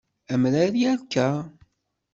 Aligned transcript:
Amrar 0.33 0.73
yerka. 0.83 1.27